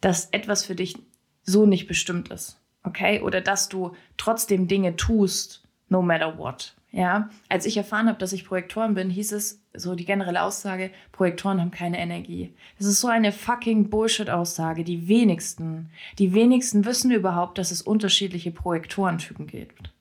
dass 0.00 0.26
etwas 0.30 0.64
für 0.64 0.74
dich 0.74 0.96
so 1.44 1.66
nicht 1.66 1.86
bestimmt 1.86 2.28
ist. 2.30 2.60
Okay? 2.82 3.22
Oder 3.22 3.40
dass 3.40 3.68
du 3.68 3.94
trotzdem 4.16 4.66
Dinge 4.66 4.96
tust, 4.96 5.62
no 5.88 6.02
matter 6.02 6.36
what. 6.36 6.74
Ja, 6.96 7.28
als 7.48 7.66
ich 7.66 7.76
erfahren 7.76 8.06
habe, 8.06 8.20
dass 8.20 8.32
ich 8.32 8.44
Projektoren 8.44 8.94
bin, 8.94 9.10
hieß 9.10 9.32
es 9.32 9.60
so 9.74 9.96
die 9.96 10.04
generelle 10.04 10.42
Aussage, 10.42 10.92
Projektoren 11.10 11.60
haben 11.60 11.72
keine 11.72 11.98
Energie. 11.98 12.54
Das 12.78 12.86
ist 12.86 13.00
so 13.00 13.08
eine 13.08 13.32
fucking 13.32 13.90
Bullshit-Aussage. 13.90 14.84
Die 14.84 15.08
wenigsten, 15.08 15.90
die 16.20 16.34
wenigsten 16.34 16.84
wissen 16.84 17.10
überhaupt, 17.10 17.58
dass 17.58 17.72
es 17.72 17.82
unterschiedliche 17.82 18.52
Projektorentypen 18.52 19.48
gibt. 19.48 19.92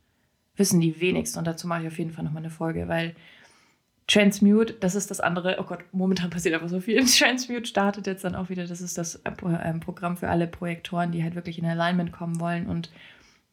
Wissen 0.55 0.81
die 0.81 1.01
wenigsten. 1.01 1.39
Und 1.39 1.47
dazu 1.47 1.67
mache 1.67 1.81
ich 1.81 1.87
auf 1.87 1.97
jeden 1.97 2.11
Fall 2.11 2.25
nochmal 2.25 2.43
eine 2.43 2.51
Folge, 2.51 2.87
weil 2.87 3.15
Transmute, 4.05 4.73
das 4.73 4.93
ist 4.93 5.09
das 5.09 5.19
andere. 5.19 5.57
Oh 5.59 5.63
Gott, 5.63 5.79
momentan 5.93 6.29
passiert 6.29 6.53
einfach 6.53 6.69
so 6.69 6.79
viel. 6.79 7.03
Transmute 7.05 7.65
startet 7.65 8.05
jetzt 8.05 8.23
dann 8.23 8.35
auch 8.35 8.49
wieder. 8.49 8.67
Das 8.67 8.81
ist 8.81 8.99
das 8.99 9.15
äh, 9.15 9.31
Programm 9.31 10.15
für 10.15 10.29
alle 10.29 10.45
Projektoren, 10.45 11.11
die 11.11 11.23
halt 11.23 11.33
wirklich 11.33 11.57
in 11.57 11.65
Alignment 11.65 12.11
kommen 12.11 12.39
wollen 12.39 12.67
und 12.67 12.91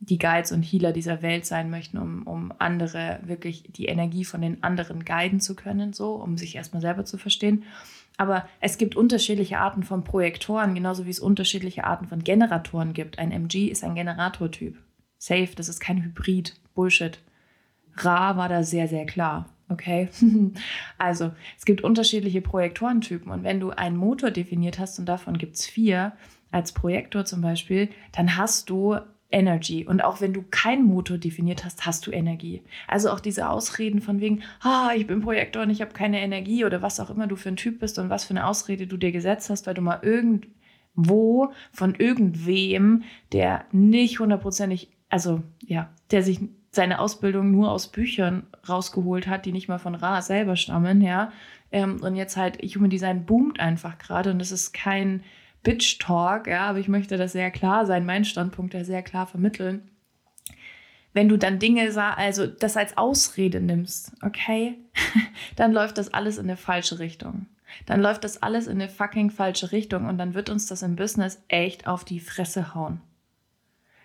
die 0.01 0.19
Guides 0.19 0.51
und 0.51 0.63
Healer 0.63 0.93
dieser 0.93 1.23
Welt 1.23 1.45
sein 1.45 1.71
möchten, 1.71 1.99
um, 1.99 2.23
um 2.27 2.53
andere 2.59 3.21
wirklich 3.23 3.65
die 3.71 3.87
Energie 3.87 4.25
von 4.25 4.41
den 4.41 4.63
anderen 4.63 5.05
guiden 5.05 5.41
zu 5.41 5.55
können, 5.55 5.93
so, 5.93 6.15
um 6.15 6.39
sich 6.39 6.57
erstmal 6.57 6.81
selber 6.81 7.05
zu 7.05 7.19
verstehen. 7.19 7.65
Aber 8.17 8.49
es 8.61 8.79
gibt 8.79 8.97
unterschiedliche 8.97 9.59
Arten 9.59 9.83
von 9.83 10.03
Projektoren, 10.03 10.75
genauso 10.75 11.07
wie 11.07 11.11
es 11.11 11.21
unterschiedliche 11.21 11.85
Arten 11.85 12.07
von 12.07 12.25
Generatoren 12.25 12.93
gibt. 12.93 13.19
Ein 13.19 13.31
MG 13.31 13.69
ist 13.69 13.85
ein 13.85 13.95
Generatortyp. 13.95 14.79
Safe, 15.19 15.51
das 15.55 15.69
ist 15.69 15.81
kein 15.81 16.03
Hybrid. 16.03 16.57
Bullshit. 16.75 17.19
Ra 17.97 18.37
war 18.37 18.49
da 18.49 18.63
sehr, 18.63 18.89
sehr 18.89 19.05
klar. 19.05 19.49
Okay, 19.69 20.09
also 20.99 21.31
es 21.57 21.65
gibt 21.65 21.83
unterschiedliche 21.83 22.41
Projektorentypen 22.41 23.31
und 23.31 23.45
wenn 23.45 23.61
du 23.61 23.71
einen 23.71 23.97
Motor 23.97 24.33
definiert 24.33 24.81
hast 24.81 24.99
und 24.99 25.07
davon 25.07 25.39
gibt 25.39 25.57
es 25.57 25.67
vier, 25.67 26.13
als 26.51 26.73
Projektor 26.73 27.25
zum 27.25 27.41
Beispiel, 27.41 27.89
dann 28.13 28.37
hast 28.37 28.69
du 28.69 28.99
Energy. 29.33 29.87
Und 29.87 30.03
auch 30.03 30.21
wenn 30.21 30.33
du 30.33 30.43
keinen 30.51 30.85
Motor 30.85 31.19
definiert 31.19 31.65
hast, 31.65 31.87
hast 31.87 32.07
du 32.07 32.11
Energie. 32.11 32.63
Also 32.89 33.11
auch 33.11 33.21
diese 33.21 33.49
Ausreden 33.49 34.01
von 34.01 34.21
wegen, 34.21 34.43
ah, 34.61 34.91
ich 34.97 35.07
bin 35.07 35.21
Projektor 35.21 35.63
und 35.63 35.71
ich 35.71 35.81
habe 35.81 35.93
keine 35.93 36.21
Energie 36.21 36.65
oder 36.65 36.83
was 36.83 37.01
auch 37.01 37.11
immer 37.11 37.27
du 37.27 37.37
für 37.37 37.49
ein 37.49 37.57
Typ 37.57 37.81
bist 37.81 37.99
und 37.99 38.11
was 38.11 38.25
für 38.25 38.35
eine 38.35 38.47
Ausrede 38.47 38.87
du 38.87 38.97
dir 38.97 39.13
gesetzt 39.13 39.51
hast, 39.51 39.67
weil 39.67 39.75
du 39.75 39.83
mal 39.83 40.01
irgendwo 40.03 41.53
von 41.73 41.95
irgendwem, 41.95 43.05
der 43.33 43.65
nicht 43.73 44.19
hundertprozentig, 44.19 44.89
also 45.09 45.43
ja, 45.65 45.91
der 46.11 46.23
sich 46.23 46.41
seine 46.73 47.01
Ausbildung 47.01 47.51
nur 47.51 47.71
aus 47.71 47.89
Büchern 47.89 48.47
rausgeholt 48.69 49.27
hat, 49.27 49.45
die 49.45 49.53
nicht 49.53 49.69
mal 49.69 49.79
von 49.79 49.95
Ra 49.95 50.23
selber 50.23 50.57
stammen, 50.57 51.01
ja. 51.01 51.33
Ähm, 51.73 52.01
und 52.03 52.17
jetzt 52.17 52.37
halt 52.37 52.59
Human 52.63 52.91
Design 52.91 53.27
boomt 53.27 53.61
einfach 53.61 53.99
gerade 53.99 54.31
und 54.31 54.41
es 54.41 54.53
ist 54.53 54.73
kein 54.73 55.23
Bitch-Talk, 55.63 56.47
ja, 56.47 56.67
aber 56.67 56.79
ich 56.79 56.89
möchte 56.89 57.17
das 57.17 57.33
sehr 57.33 57.51
klar 57.51 57.87
sein, 57.87 58.07
meinen 58.07 58.25
Standpunkt 58.25 58.75
da 58.75 58.85
sehr 58.85 59.03
klar 59.03 59.27
vermitteln. 59.27 59.89
Wenn 61.13 61.29
du 61.29 61.37
dann 61.37 61.59
Dinge, 61.59 61.91
also 62.17 62.47
das 62.47 62.77
als 62.77 62.97
Ausrede 62.97 63.61
nimmst, 63.61 64.13
okay, 64.23 64.79
dann 65.57 65.73
läuft 65.73 65.99
das 65.99 66.15
alles 66.15 66.39
in 66.39 66.45
eine 66.45 66.57
falsche 66.57 66.99
Richtung. 66.99 67.47
Dann 67.87 68.01
läuft 68.01 68.25
das 68.25 68.43
alles 68.43 68.67
in 68.67 68.81
eine 68.81 68.89
fucking 68.89 69.31
falsche 69.31 69.73
Richtung 69.73 70.07
und 70.07 70.19
dann 70.19 70.35
wird 70.35 70.51
uns 70.51 70.67
das 70.67 70.83
im 70.83 70.97
Business 70.97 71.43
echt 71.49 71.87
auf 71.87 72.05
die 72.05 72.21
Fresse 72.21 72.75
hauen. 72.75 73.01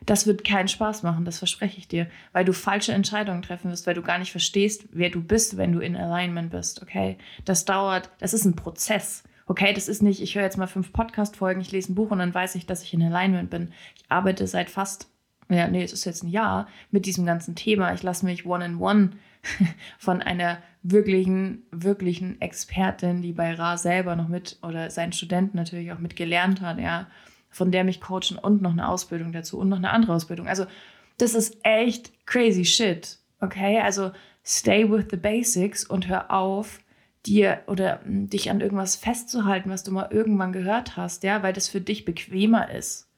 Das 0.05 0.27
wird 0.27 0.43
keinen 0.43 0.67
Spaß 0.67 1.01
machen, 1.01 1.25
das 1.25 1.39
verspreche 1.39 1.79
ich 1.79 1.87
dir, 1.87 2.07
weil 2.31 2.45
du 2.45 2.53
falsche 2.53 2.93
Entscheidungen 2.93 3.41
treffen 3.41 3.71
wirst, 3.71 3.87
weil 3.87 3.95
du 3.95 4.03
gar 4.03 4.19
nicht 4.19 4.31
verstehst, 4.31 4.85
wer 4.91 5.09
du 5.09 5.23
bist, 5.23 5.57
wenn 5.57 5.71
du 5.71 5.79
in 5.79 5.95
Alignment 5.95 6.51
bist, 6.51 6.83
okay? 6.83 7.17
Das 7.43 7.65
dauert, 7.65 8.11
das 8.19 8.33
ist 8.33 8.45
ein 8.45 8.55
Prozess 8.55 9.23
okay, 9.47 9.73
das 9.73 9.87
ist 9.87 10.01
nicht, 10.01 10.21
ich 10.21 10.35
höre 10.35 10.43
jetzt 10.43 10.57
mal 10.57 10.67
fünf 10.67 10.91
Podcast-Folgen, 10.91 11.61
ich 11.61 11.71
lese 11.71 11.91
ein 11.91 11.95
Buch 11.95 12.11
und 12.11 12.19
dann 12.19 12.33
weiß 12.33 12.55
ich, 12.55 12.65
dass 12.65 12.83
ich 12.83 12.93
in 12.93 13.03
Alignment 13.03 13.49
bin. 13.49 13.71
Ich 13.95 14.03
arbeite 14.09 14.47
seit 14.47 14.69
fast, 14.69 15.09
ja, 15.49 15.67
nee, 15.67 15.83
es 15.83 15.93
ist 15.93 16.05
jetzt 16.05 16.23
ein 16.23 16.29
Jahr 16.29 16.67
mit 16.91 17.05
diesem 17.05 17.25
ganzen 17.25 17.55
Thema. 17.55 17.93
Ich 17.93 18.01
lasse 18.01 18.25
mich 18.25 18.45
one-in-one 18.45 19.11
von 19.99 20.21
einer 20.21 20.57
wirklichen, 20.81 21.63
wirklichen 21.71 22.41
Expertin, 22.41 23.21
die 23.21 23.33
bei 23.33 23.53
Ra 23.53 23.77
selber 23.77 24.15
noch 24.15 24.27
mit 24.27 24.57
oder 24.63 24.89
seinen 24.89 25.13
Studenten 25.13 25.57
natürlich 25.57 25.91
auch 25.91 25.99
mit 25.99 26.15
gelernt 26.15 26.61
hat, 26.61 26.79
ja, 26.79 27.07
von 27.49 27.71
der 27.71 27.83
mich 27.83 28.01
coachen 28.01 28.37
und 28.41 28.61
noch 28.61 28.71
eine 28.71 28.87
Ausbildung 28.87 29.31
dazu 29.31 29.59
und 29.59 29.69
noch 29.69 29.77
eine 29.77 29.91
andere 29.91 30.13
Ausbildung. 30.13 30.47
Also, 30.47 30.65
das 31.17 31.33
ist 31.33 31.57
echt 31.63 32.11
crazy 32.25 32.65
shit, 32.65 33.19
okay? 33.39 33.79
Also, 33.79 34.11
stay 34.43 34.89
with 34.89 35.05
the 35.11 35.17
basics 35.17 35.85
und 35.85 36.07
hör 36.07 36.31
auf, 36.31 36.79
dir 37.25 37.61
oder 37.67 38.01
hm, 38.03 38.29
dich 38.29 38.49
an 38.49 38.61
irgendwas 38.61 38.95
festzuhalten, 38.95 39.69
was 39.69 39.83
du 39.83 39.91
mal 39.91 40.09
irgendwann 40.11 40.51
gehört 40.51 40.97
hast, 40.97 41.23
ja, 41.23 41.43
weil 41.43 41.53
das 41.53 41.67
für 41.67 41.81
dich 41.81 42.05
bequemer 42.05 42.71
ist. 42.71 43.09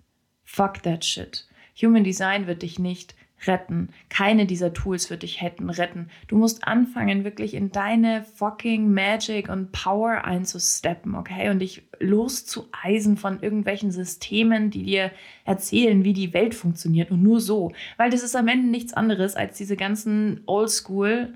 Fuck 0.44 0.84
that 0.84 1.06
shit. 1.06 1.48
Human 1.82 2.04
Design 2.04 2.48
wird 2.48 2.62
dich 2.62 2.80
nicht 2.80 3.16
retten. 3.46 3.90
Keine 4.10 4.46
dieser 4.46 4.74
Tools 4.74 5.10
wird 5.10 5.22
dich 5.22 5.42
hätten 5.42 5.70
retten. 5.70 6.10
Du 6.28 6.38
musst 6.38 6.68
anfangen, 6.68 7.24
wirklich 7.24 7.54
in 7.54 7.72
deine 7.72 8.24
fucking 8.24 8.92
Magic 8.92 9.50
und 9.50 9.72
Power 9.72 10.26
einzusteppen, 10.26 11.14
okay? 11.14 11.50
Und 11.50 11.60
dich 11.60 11.84
loszueisen 12.00 13.18
von 13.18 13.42
irgendwelchen 13.42 13.92
Systemen, 13.92 14.72
die 14.72 14.84
dir 14.84 15.12
erzählen, 15.46 16.04
wie 16.04 16.14
die 16.14 16.34
Welt 16.34 16.56
funktioniert. 16.56 17.12
Und 17.12 17.22
nur 17.22 17.40
so. 17.40 17.74
Weil 17.98 18.10
das 18.10 18.24
ist 18.24 18.36
am 18.36 18.48
Ende 18.48 18.70
nichts 18.70 18.94
anderes 18.94 19.36
als 19.36 19.58
diese 19.58 19.76
ganzen 19.76 20.42
Oldschool- 20.48 21.34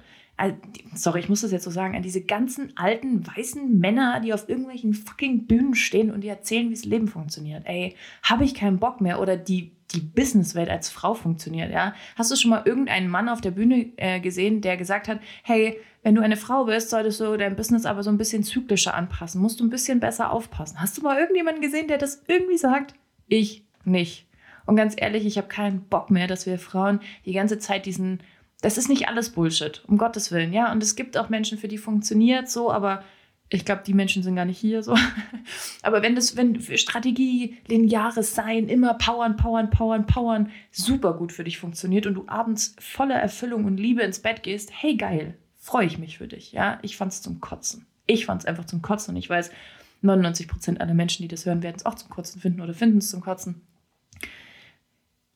sorry, 0.96 1.20
ich 1.20 1.30
muss 1.30 1.42
das 1.42 1.52
jetzt 1.52 1.64
so 1.64 1.72
sagen, 1.72 1.96
an 1.96 2.04
diese 2.04 2.22
ganzen 2.22 2.76
alten 2.76 3.26
weißen 3.26 3.80
Männer, 3.80 4.20
die 4.20 4.34
auf 4.34 4.50
irgendwelchen 4.50 4.94
fucking 4.94 5.46
Bühnen 5.46 5.76
stehen 5.76 6.12
und 6.12 6.22
die 6.22 6.28
erzählen, 6.28 6.70
wie 6.70 6.74
das 6.74 6.86
Leben 6.86 7.08
funktioniert. 7.08 7.64
Ey, 7.66 7.96
habe 8.24 8.44
ich 8.44 8.54
keinen 8.54 8.80
Bock 8.80 9.02
mehr 9.02 9.20
oder 9.20 9.38
die 9.38 9.72
die 9.94 10.00
Businesswelt 10.00 10.70
als 10.70 10.90
Frau 10.90 11.14
funktioniert, 11.14 11.72
ja? 11.72 11.94
Hast 12.16 12.32
du 12.32 12.36
schon 12.36 12.50
mal 12.50 12.64
irgendeinen 12.66 13.10
Mann 13.10 13.30
auf 13.30 13.42
der 13.42 13.52
Bühne 13.52 13.92
äh, 13.98 14.20
gesehen, 14.20 14.62
der 14.62 14.78
gesagt 14.78 15.08
hat, 15.08 15.20
hey, 15.44 15.80
wenn 16.04 16.16
du 16.16 16.22
eine 16.22 16.38
Frau 16.38 16.66
bist, 16.66 16.90
solltest 16.90 17.20
du 17.20 17.38
dein 17.38 17.56
Business 17.56 17.86
aber 17.86 18.04
so 18.04 18.10
ein 18.10 18.18
bisschen 18.18 18.44
zyklischer 18.44 18.94
anpassen, 18.94 19.42
musst 19.42 19.60
du 19.60 19.66
ein 19.66 19.70
bisschen 19.70 20.00
besser 20.00 20.32
aufpassen. 20.32 20.80
Hast 20.80 20.98
du 20.98 21.02
mal 21.02 21.20
irgendjemanden 21.20 21.62
gesehen, 21.62 21.88
der 21.88 21.98
das 21.98 22.24
irgendwie 22.28 22.58
sagt? 22.58 22.96
Ich 23.28 23.66
nicht. 23.84 24.28
Und 24.66 24.76
ganz 24.76 24.94
ehrlich, 24.98 25.26
ich 25.26 25.38
habe 25.38 25.48
keinen 25.48 25.82
Bock 25.82 26.10
mehr, 26.10 26.28
dass 26.28 26.46
wir 26.46 26.58
Frauen 26.58 27.02
die 27.26 27.34
ganze 27.34 27.60
Zeit 27.60 27.86
diesen 27.86 28.22
das 28.62 28.78
ist 28.78 28.90
nicht 28.90 29.08
alles 29.08 29.32
Bullshit, 29.32 29.84
um 29.88 29.98
Gottes 29.98 30.32
Willen, 30.32 30.54
ja. 30.54 30.72
Und 30.72 30.82
es 30.84 30.96
gibt 30.96 31.18
auch 31.18 31.30
Menschen, 31.30 31.58
für 31.58 31.68
die 31.68 31.80
funktioniert 31.80 32.50
so, 32.50 32.72
aber 32.72 33.04
ich 33.50 33.66
glaube, 33.66 33.82
die 33.86 33.94
Menschen 33.94 34.24
sind 34.24 34.36
gar 34.36 34.46
nicht 34.46 34.60
hier 34.60 34.82
so. 34.82 34.96
aber 35.82 36.02
wenn 36.02 36.16
das, 36.16 36.38
wenn 36.38 36.62
Strategie, 36.78 37.58
lineares 37.68 38.34
Sein, 38.34 38.70
immer 38.70 38.94
powern, 38.94 39.36
powern, 39.36 39.70
powern, 39.72 40.06
powern, 40.06 40.52
super 40.72 41.14
gut 41.14 41.32
für 41.32 41.44
dich 41.44 41.58
funktioniert 41.58 42.06
und 42.06 42.14
du 42.14 42.24
abends 42.28 42.76
voller 42.80 43.16
Erfüllung 43.16 43.66
und 43.66 43.78
Liebe 43.78 44.04
ins 44.04 44.20
Bett 44.20 44.44
gehst, 44.44 44.72
hey 44.74 44.96
geil, 44.96 45.38
freue 45.58 45.88
ich 45.88 45.98
mich 45.98 46.20
für 46.20 46.28
dich, 46.28 46.54
ja. 46.54 46.80
Ich 46.82 46.98
fand's 46.98 47.22
zum 47.22 47.42
Kotzen. 47.42 47.88
Ich 48.06 48.26
fand's 48.26 48.46
einfach 48.46 48.66
zum 48.66 48.82
Kotzen 48.82 49.16
und 49.16 49.18
ich 49.18 49.30
weiß, 49.30 49.52
99 50.04 50.48
Prozent 50.48 50.82
aller 50.82 50.94
Menschen, 50.94 51.24
die 51.24 51.28
das 51.28 51.46
hören, 51.46 51.62
werden 51.62 51.76
es 51.78 51.86
auch 51.86 51.96
zum 51.96 52.10
Kotzen 52.10 52.42
finden 52.42 52.62
oder 52.62 52.74
finden 52.74 53.00
es 53.00 53.10
zum 53.10 53.22
Kotzen 53.22 53.62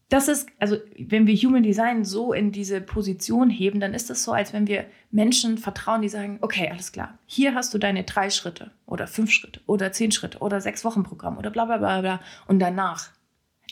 das 0.10 0.28
ist, 0.28 0.48
also 0.60 0.78
wenn 1.00 1.26
wir 1.26 1.36
Human 1.36 1.64
Design 1.64 2.06
so 2.06 2.32
in 2.32 2.52
diese 2.52 2.80
Position 2.80 3.50
heben, 3.50 3.80
dann 3.80 3.96
ist 3.96 4.12
es 4.12 4.24
so, 4.24 4.34
als 4.34 4.54
wenn 4.54 4.68
wir 4.68 4.86
Menschen 5.10 5.58
vertrauen, 5.58 6.04
die 6.04 6.10
sagen, 6.10 6.38
okay, 6.42 6.70
alles 6.72 6.92
klar, 6.92 7.18
hier 7.26 7.56
hast 7.56 7.74
du 7.74 7.80
deine 7.80 8.04
drei 8.04 8.30
Schritte 8.30 8.72
oder 8.86 9.08
fünf 9.08 9.32
Schritte 9.32 9.62
oder 9.66 9.92
zehn 9.92 10.12
Schritte 10.12 10.40
oder 10.40 10.62
sechs 10.62 10.86
Wochen 10.86 11.04
Programm 11.04 11.38
oder 11.38 11.50
bla 11.50 11.66
bla 11.66 11.78
bla 11.78 12.02
bla. 12.02 12.20
Und 12.48 12.60
danach, 12.60 13.10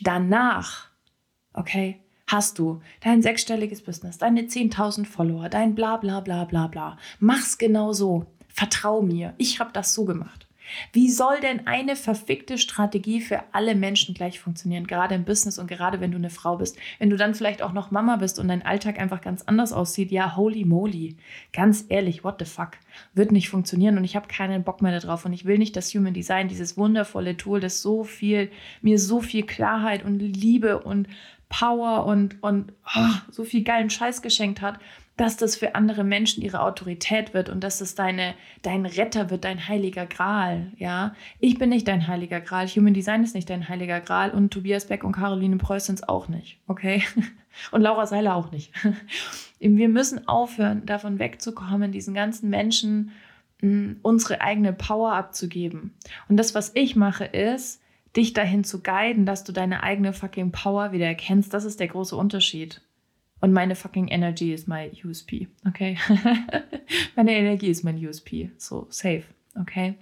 danach, 0.02 0.88
okay, 1.52 2.00
hast 2.26 2.58
du 2.58 2.80
dein 3.00 3.22
sechsstelliges 3.22 3.82
Business, 3.82 4.18
deine 4.18 4.42
10.000 4.42 5.06
Follower, 5.06 5.48
dein 5.48 5.76
bla 5.76 5.98
bla 5.98 6.20
bla 6.20 6.44
bla 6.44 6.66
bla. 6.66 6.98
Mach's 7.20 7.58
genau 7.58 7.92
so. 7.92 8.26
Vertrau 8.48 9.02
mir. 9.02 9.34
Ich 9.36 9.60
habe 9.60 9.72
das 9.72 9.94
so 9.94 10.04
gemacht. 10.04 10.43
Wie 10.92 11.10
soll 11.10 11.40
denn 11.40 11.66
eine 11.66 11.96
verfickte 11.96 12.58
Strategie 12.58 13.20
für 13.20 13.42
alle 13.52 13.74
Menschen 13.74 14.14
gleich 14.14 14.40
funktionieren, 14.40 14.86
gerade 14.86 15.14
im 15.14 15.24
Business 15.24 15.58
und 15.58 15.66
gerade 15.66 16.00
wenn 16.00 16.10
du 16.10 16.18
eine 16.18 16.30
Frau 16.30 16.56
bist? 16.56 16.78
Wenn 16.98 17.10
du 17.10 17.16
dann 17.16 17.34
vielleicht 17.34 17.62
auch 17.62 17.72
noch 17.72 17.90
Mama 17.90 18.16
bist 18.16 18.38
und 18.38 18.48
dein 18.48 18.64
Alltag 18.64 18.98
einfach 18.98 19.20
ganz 19.20 19.42
anders 19.42 19.72
aussieht, 19.72 20.10
ja, 20.10 20.36
holy 20.36 20.64
moly. 20.64 21.16
Ganz 21.52 21.84
ehrlich, 21.88 22.24
what 22.24 22.36
the 22.38 22.44
fuck? 22.44 22.72
Wird 23.14 23.32
nicht 23.32 23.48
funktionieren 23.48 23.98
und 23.98 24.04
ich 24.04 24.16
habe 24.16 24.28
keinen 24.28 24.64
Bock 24.64 24.82
mehr 24.82 24.98
darauf 24.98 25.24
und 25.24 25.32
ich 25.32 25.44
will 25.44 25.58
nicht, 25.58 25.76
dass 25.76 25.94
Human 25.94 26.14
Design, 26.14 26.48
dieses 26.48 26.76
wundervolle 26.76 27.36
Tool, 27.36 27.60
das 27.60 27.82
so 27.82 28.04
viel, 28.04 28.50
mir 28.82 28.98
so 28.98 29.20
viel 29.20 29.44
Klarheit 29.44 30.04
und 30.04 30.18
Liebe 30.18 30.82
und 30.82 31.08
Power 31.58 32.04
und, 32.06 32.42
und 32.42 32.72
oh, 32.96 33.14
so 33.30 33.44
viel 33.44 33.62
geilen 33.62 33.88
Scheiß 33.88 34.22
geschenkt 34.22 34.60
hat, 34.60 34.80
dass 35.16 35.36
das 35.36 35.54
für 35.54 35.76
andere 35.76 36.02
Menschen 36.02 36.42
ihre 36.42 36.60
Autorität 36.60 37.32
wird 37.32 37.48
und 37.48 37.62
dass 37.62 37.80
es 37.80 37.94
deine, 37.94 38.34
dein 38.62 38.86
Retter 38.86 39.30
wird, 39.30 39.44
dein 39.44 39.68
heiliger 39.68 40.06
Gral. 40.06 40.72
Ja, 40.76 41.14
ich 41.38 41.56
bin 41.56 41.68
nicht 41.68 41.86
dein 41.86 42.08
heiliger 42.08 42.40
Gral. 42.40 42.66
Human 42.66 42.92
Design 42.92 43.22
ist 43.22 43.36
nicht 43.36 43.48
dein 43.48 43.68
heiliger 43.68 44.00
Gral 44.00 44.32
und 44.32 44.52
Tobias 44.52 44.86
Beck 44.86 45.04
und 45.04 45.12
Caroline 45.12 45.56
Preuß 45.58 45.86
sind 45.86 46.00
es 46.00 46.08
auch 46.08 46.28
nicht. 46.28 46.58
Okay? 46.66 47.02
Und 47.70 47.82
Laura 47.82 48.04
Seiler 48.04 48.34
auch 48.34 48.50
nicht. 48.50 48.72
Wir 49.60 49.88
müssen 49.88 50.26
aufhören, 50.26 50.84
davon 50.86 51.20
wegzukommen, 51.20 51.92
diesen 51.92 52.12
ganzen 52.12 52.50
Menschen 52.50 53.12
hm, 53.60 54.00
unsere 54.02 54.40
eigene 54.40 54.72
Power 54.72 55.12
abzugeben. 55.12 55.94
Und 56.28 56.36
das, 56.36 56.56
was 56.56 56.72
ich 56.74 56.96
mache, 56.96 57.26
ist, 57.26 57.80
dich 58.16 58.32
dahin 58.32 58.64
zu 58.64 58.82
guiden, 58.82 59.26
dass 59.26 59.44
du 59.44 59.52
deine 59.52 59.82
eigene 59.82 60.12
fucking 60.12 60.52
Power 60.52 60.92
wieder 60.92 61.06
erkennst. 61.06 61.52
Das 61.52 61.64
ist 61.64 61.80
der 61.80 61.88
große 61.88 62.16
Unterschied. 62.16 62.80
Und 63.40 63.52
meine 63.52 63.74
fucking 63.74 64.08
Energy 64.08 64.54
ist 64.54 64.68
mein 64.68 64.90
USP, 65.04 65.48
okay? 65.66 65.98
meine 67.16 67.32
Energie 67.32 67.68
ist 67.68 67.84
mein 67.84 67.98
USP, 67.98 68.50
so 68.56 68.86
safe, 68.88 69.24
okay? 69.60 69.96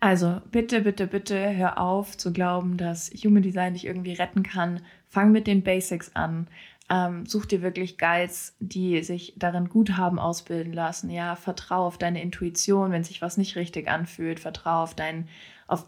Also 0.00 0.40
bitte, 0.50 0.80
bitte, 0.80 1.06
bitte 1.06 1.54
hör 1.54 1.78
auf 1.78 2.16
zu 2.16 2.32
glauben, 2.32 2.76
dass 2.76 3.12
Human 3.24 3.44
Design 3.44 3.74
dich 3.74 3.86
irgendwie 3.86 4.14
retten 4.14 4.42
kann. 4.42 4.80
Fang 5.06 5.30
mit 5.30 5.46
den 5.46 5.62
Basics 5.62 6.16
an. 6.16 6.48
Ähm, 6.90 7.24
such 7.24 7.46
dir 7.46 7.62
wirklich 7.62 7.98
Guides, 7.98 8.56
die 8.58 9.04
sich 9.04 9.34
darin 9.36 9.68
gut 9.68 9.96
haben 9.96 10.18
ausbilden 10.18 10.72
lassen. 10.72 11.08
Ja, 11.08 11.36
vertrau 11.36 11.86
auf 11.86 11.98
deine 11.98 12.20
Intuition, 12.20 12.90
wenn 12.90 13.04
sich 13.04 13.22
was 13.22 13.36
nicht 13.36 13.54
richtig 13.54 13.88
anfühlt. 13.88 14.40
Vertrau 14.40 14.82
auf 14.82 14.96
dein, 14.96 15.28
auf, 15.68 15.86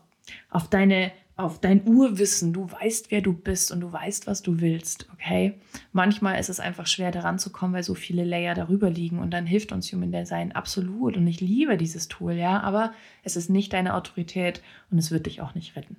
auf 0.49 0.69
deine 0.69 1.11
auf 1.37 1.61
dein 1.61 1.87
Urwissen. 1.87 2.53
Du 2.53 2.71
weißt, 2.71 3.11
wer 3.11 3.21
du 3.21 3.33
bist 3.33 3.73
und 3.73 3.81
du 3.81 3.93
weißt, 3.93 4.27
was 4.27 4.43
du 4.43 4.61
willst, 4.61 5.09
okay? 5.13 5.55
Manchmal 5.93 6.39
ist 6.39 6.49
es 6.49 6.61
einfach 6.61 6.87
schwer, 6.87 7.11
daran 7.11 7.39
zu 7.39 7.51
kommen, 7.51 7.75
weil 7.75 7.83
so 7.83 7.95
viele 7.95 8.25
Layer 8.25 8.55
darüber 8.55 8.89
liegen 8.89 9.19
und 9.19 9.31
dann 9.31 9.47
hilft 9.47 9.73
uns 9.73 9.93
Human 9.93 10.13
Design 10.13 10.53
absolut 10.53 11.17
und 11.17 11.27
ich 11.27 11.41
liebe 11.41 11.77
dieses 11.77 12.09
Tool, 12.09 12.35
ja, 12.35 12.61
aber 12.61 12.93
es 13.25 13.37
ist 13.37 13.51
nicht 13.51 13.73
deine 13.73 13.95
Autorität 13.95 14.63
und 14.91 14.99
es 14.99 15.11
wird 15.11 15.27
dich 15.27 15.41
auch 15.41 15.55
nicht 15.55 15.75
retten. 15.77 15.97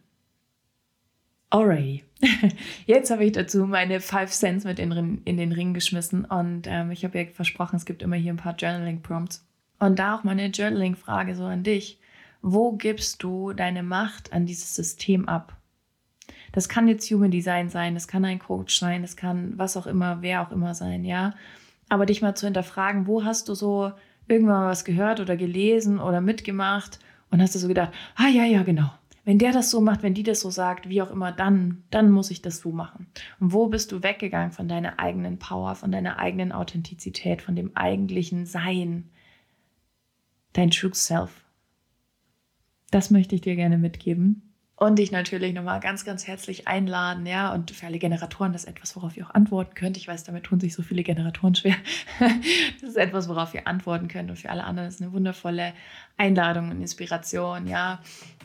Alrighty. 1.49 2.03
Jetzt 2.85 3.11
habe 3.11 3.25
ich 3.25 3.33
dazu 3.33 3.65
meine 3.65 3.99
Five 3.99 4.31
Cents 4.31 4.65
mit 4.65 4.79
in, 4.79 5.21
in 5.25 5.37
den 5.37 5.51
Ring 5.51 5.73
geschmissen 5.73 6.25
und 6.25 6.63
ähm, 6.67 6.91
ich 6.91 7.03
habe 7.03 7.19
ja 7.19 7.25
versprochen, 7.25 7.75
es 7.75 7.85
gibt 7.85 8.03
immer 8.03 8.15
hier 8.15 8.33
ein 8.33 8.37
paar 8.37 8.55
Journaling-Prompts. 8.55 9.45
Und 9.79 9.99
da 9.99 10.15
auch 10.15 10.23
meine 10.23 10.47
Journaling-Frage 10.47 11.35
so 11.35 11.43
an 11.43 11.63
dich 11.63 11.99
wo 12.47 12.73
gibst 12.73 13.23
du 13.23 13.53
deine 13.53 13.81
Macht 13.81 14.31
an 14.31 14.45
dieses 14.45 14.75
System 14.75 15.27
ab? 15.27 15.57
Das 16.51 16.69
kann 16.69 16.87
jetzt 16.87 17.09
Human 17.09 17.31
Design 17.31 17.69
sein, 17.69 17.95
das 17.95 18.07
kann 18.07 18.23
ein 18.23 18.37
Coach 18.37 18.77
sein, 18.77 19.01
das 19.01 19.17
kann 19.17 19.57
was 19.57 19.75
auch 19.75 19.87
immer, 19.87 20.21
wer 20.21 20.43
auch 20.43 20.51
immer 20.51 20.75
sein, 20.75 21.03
ja. 21.03 21.33
Aber 21.89 22.05
dich 22.05 22.21
mal 22.21 22.35
zu 22.35 22.45
hinterfragen, 22.45 23.07
wo 23.07 23.23
hast 23.23 23.49
du 23.49 23.55
so 23.55 23.91
irgendwann 24.27 24.61
mal 24.61 24.69
was 24.69 24.85
gehört 24.85 25.19
oder 25.19 25.35
gelesen 25.35 25.99
oder 25.99 26.21
mitgemacht 26.21 26.99
und 27.31 27.41
hast 27.41 27.55
du 27.55 27.59
so 27.59 27.67
gedacht, 27.67 27.91
ah 28.15 28.27
ja, 28.27 28.45
ja, 28.45 28.61
genau. 28.61 28.91
Wenn 29.23 29.39
der 29.39 29.51
das 29.51 29.71
so 29.71 29.81
macht, 29.81 30.03
wenn 30.03 30.13
die 30.13 30.21
das 30.21 30.41
so 30.41 30.51
sagt, 30.51 30.87
wie 30.87 31.01
auch 31.01 31.09
immer, 31.09 31.31
dann, 31.31 31.83
dann 31.89 32.11
muss 32.11 32.29
ich 32.29 32.43
das 32.43 32.59
so 32.59 32.71
machen. 32.71 33.07
Und 33.39 33.53
wo 33.53 33.67
bist 33.67 33.91
du 33.91 34.03
weggegangen 34.03 34.51
von 34.51 34.67
deiner 34.67 34.99
eigenen 34.99 35.39
Power, 35.39 35.73
von 35.73 35.91
deiner 35.91 36.19
eigenen 36.19 36.51
Authentizität, 36.51 37.41
von 37.41 37.55
dem 37.55 37.75
eigentlichen 37.75 38.45
Sein, 38.45 39.09
dein 40.53 40.69
True 40.69 40.93
Self? 40.93 41.44
Das 42.95 43.11
möchte 43.11 43.35
ich 43.35 43.41
dir 43.41 43.57
gerne 43.57 43.77
mitgeben. 43.77 44.41
Und 44.77 44.99
dich 44.99 45.11
natürlich 45.11 45.53
nochmal 45.53 45.81
ganz, 45.81 46.05
ganz 46.05 46.27
herzlich 46.27 46.69
einladen, 46.69 47.25
ja. 47.25 47.53
Und 47.53 47.71
für 47.71 47.87
alle 47.87 47.99
Generatoren, 47.99 48.53
das 48.53 48.63
ist 48.63 48.69
etwas, 48.69 48.95
worauf 48.95 49.17
ihr 49.17 49.27
auch 49.27 49.33
antworten 49.33 49.75
könnt. 49.75 49.97
Ich 49.97 50.07
weiß, 50.07 50.23
damit 50.23 50.45
tun 50.45 50.61
sich 50.61 50.73
so 50.73 50.81
viele 50.81 51.03
Generatoren 51.03 51.55
schwer. 51.55 51.75
das 52.79 52.91
ist 52.91 52.95
etwas, 52.95 53.27
worauf 53.27 53.53
ihr 53.53 53.67
antworten 53.67 54.07
könnt. 54.07 54.29
Und 54.29 54.37
für 54.37 54.49
alle 54.49 54.63
anderen 54.63 54.87
ist 54.87 55.01
eine 55.01 55.11
wundervolle 55.11 55.73
Einladung 56.15 56.71
und 56.71 56.79
Inspiration, 56.79 57.67
ja. 57.67 57.99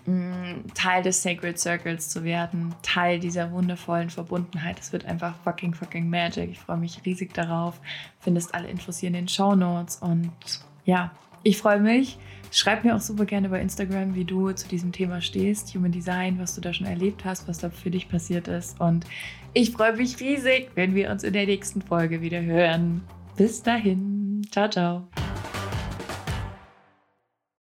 Mm, 0.06 0.66
Teil 0.74 1.04
des 1.04 1.22
Sacred 1.22 1.56
Circles 1.56 2.08
zu 2.08 2.24
werden, 2.24 2.74
Teil 2.82 3.20
dieser 3.20 3.52
wundervollen 3.52 4.10
Verbundenheit. 4.10 4.80
Es 4.80 4.92
wird 4.92 5.04
einfach 5.04 5.36
fucking, 5.44 5.74
fucking 5.74 6.10
magic. 6.10 6.50
Ich 6.50 6.58
freue 6.58 6.78
mich 6.78 7.00
riesig 7.06 7.32
darauf. 7.34 7.80
Findest 8.18 8.52
alle 8.52 8.66
Infos 8.66 8.98
hier 8.98 9.10
in 9.10 9.14
den 9.14 9.28
Show 9.28 9.54
Notes. 9.54 9.98
Und 9.98 10.32
ja, 10.84 11.12
ich 11.44 11.56
freue 11.56 11.78
mich 11.78 12.18
Schreib 12.50 12.84
mir 12.84 12.96
auch 12.96 13.00
super 13.00 13.24
gerne 13.24 13.48
bei 13.48 13.60
Instagram, 13.60 14.14
wie 14.14 14.24
du 14.24 14.50
zu 14.52 14.66
diesem 14.68 14.92
Thema 14.92 15.20
stehst, 15.20 15.74
Human 15.74 15.92
Design, 15.92 16.38
was 16.38 16.54
du 16.54 16.60
da 16.60 16.72
schon 16.72 16.86
erlebt 16.86 17.24
hast, 17.24 17.46
was 17.46 17.58
da 17.58 17.70
für 17.70 17.90
dich 17.90 18.08
passiert 18.08 18.48
ist. 18.48 18.80
Und 18.80 19.06
ich 19.52 19.70
freue 19.70 19.96
mich 19.96 20.18
riesig, 20.20 20.70
wenn 20.74 20.94
wir 20.94 21.10
uns 21.10 21.22
in 21.22 21.32
der 21.32 21.46
nächsten 21.46 21.80
Folge 21.80 22.20
wieder 22.20 22.42
hören. 22.42 23.02
Bis 23.36 23.62
dahin. 23.62 24.42
Ciao, 24.50 24.68
ciao. 24.68 25.29